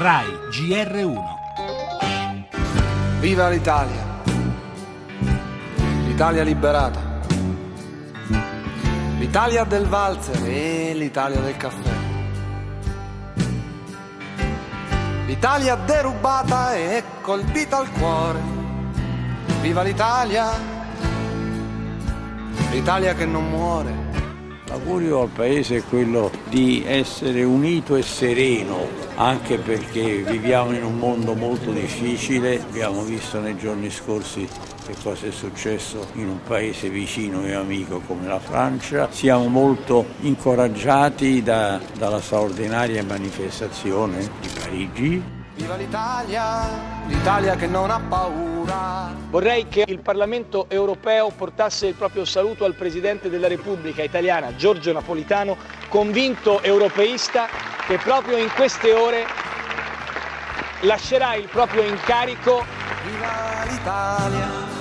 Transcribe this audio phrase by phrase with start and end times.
[0.00, 1.18] RAI GR1
[3.18, 4.06] Viva l'Italia!
[6.06, 7.00] L'Italia liberata!
[9.18, 11.90] L'Italia del valzer e l'Italia del caffè.
[15.26, 18.40] L'Italia derubata e colpita al cuore.
[19.62, 20.46] Viva l'Italia!
[22.70, 24.07] L'Italia che non muore.
[24.68, 30.98] L'augurio al Paese è quello di essere unito e sereno, anche perché viviamo in un
[30.98, 34.46] mondo molto difficile, abbiamo visto nei giorni scorsi
[34.86, 40.04] che cosa è successo in un paese vicino e amico come la Francia, siamo molto
[40.20, 49.12] incoraggiati da, dalla straordinaria manifestazione di Parigi Viva l'Italia, l'Italia che non ha paura.
[49.28, 54.92] Vorrei che il Parlamento europeo portasse il proprio saluto al Presidente della Repubblica italiana, Giorgio
[54.92, 55.56] Napolitano,
[55.88, 57.48] convinto europeista
[57.88, 59.26] che proprio in queste ore
[60.82, 62.64] lascerà il proprio incarico.
[63.04, 64.77] Viva l'Italia,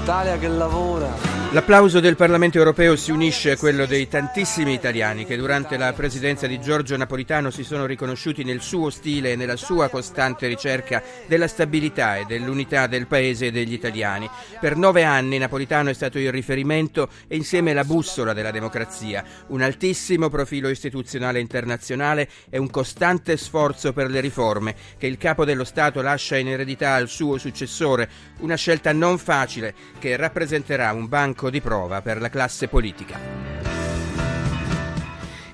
[0.00, 1.40] l'Italia che lavora.
[1.52, 6.46] L'applauso del Parlamento europeo si unisce a quello dei tantissimi italiani che durante la presidenza
[6.46, 11.48] di Giorgio Napolitano si sono riconosciuti nel suo stile e nella sua costante ricerca della
[11.48, 14.30] stabilità e dell'unità del paese e degli italiani.
[14.60, 19.60] Per nove anni Napolitano è stato il riferimento e insieme la bussola della democrazia, un
[19.60, 25.64] altissimo profilo istituzionale internazionale e un costante sforzo per le riforme che il capo dello
[25.64, 31.50] Stato lascia in eredità al suo successore, una scelta non facile che rappresenterà un banco
[31.50, 33.49] di prova per la classe politica.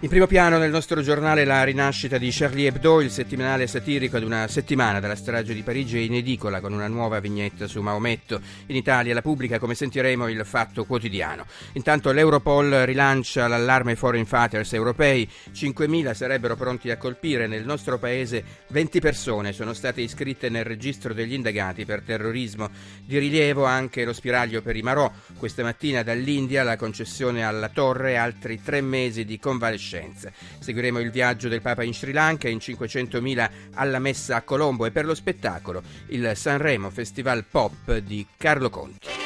[0.00, 4.24] In primo piano nel nostro giornale la rinascita di Charlie Hebdo, il settimanale satirico ad
[4.24, 8.38] una settimana dalla strage di Parigi in edicola con una nuova vignetta su Maometto.
[8.66, 11.46] In Italia la pubblica, come sentiremo, il fatto quotidiano.
[11.72, 15.26] Intanto l'Europol rilancia l'allarme foreign fighters europei.
[15.54, 17.46] 5.000 sarebbero pronti a colpire.
[17.46, 22.68] Nel nostro paese 20 persone sono state iscritte nel registro degli indagati per terrorismo.
[23.02, 25.10] Di rilievo anche lo spiraglio per i Marò.
[25.38, 30.32] Questa mattina dall'India la concessione alla torre e altri tre mesi di convalescenza conoscenza.
[30.58, 34.90] Seguiremo il viaggio del Papa in Sri Lanka in 500.000 alla messa a Colombo e
[34.90, 39.25] per lo spettacolo il Sanremo Festival Pop di Carlo Conti.